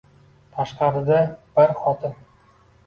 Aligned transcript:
Tashqarida. 0.55 1.21
Bir 1.61 1.77
xotin. 1.85 2.21